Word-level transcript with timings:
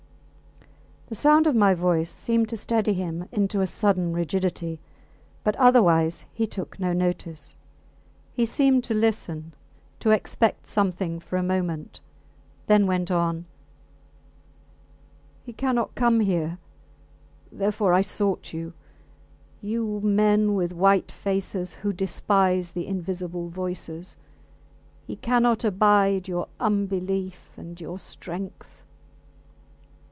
The 1.07 1.15
sound 1.15 1.45
of 1.45 1.57
my 1.57 1.73
voice 1.73 2.09
seemed 2.09 2.47
to 2.49 2.55
steady 2.55 2.93
him 2.93 3.27
into 3.33 3.59
a 3.59 3.67
sudden 3.67 4.13
rigidity, 4.13 4.79
but 5.43 5.57
otherwise 5.57 6.25
he 6.31 6.47
took 6.47 6.79
no 6.79 6.93
notice. 6.93 7.57
He 8.31 8.45
seemed 8.45 8.85
to 8.85 8.93
listen, 8.93 9.53
to 9.99 10.11
expect 10.11 10.67
something 10.67 11.19
for 11.19 11.35
a 11.35 11.43
moment, 11.43 11.99
then 12.67 12.87
went 12.87 13.11
on 13.11 13.43
He 15.45 15.51
cannot 15.51 15.95
come 15.95 16.21
here 16.21 16.59
therefore 17.51 17.93
I 17.93 18.01
sought 18.03 18.53
you. 18.53 18.71
You 19.59 19.99
men 20.01 20.55
with 20.55 20.71
white 20.71 21.11
faces 21.11 21.73
who 21.73 21.91
despise 21.91 22.71
the 22.71 22.87
invisible 22.87 23.49
voices. 23.49 24.15
He 25.05 25.17
cannot 25.17 25.65
abide 25.65 26.29
your 26.29 26.47
unbelief 26.57 27.57
and 27.57 27.81
your 27.81 27.99
strength. 27.99 28.77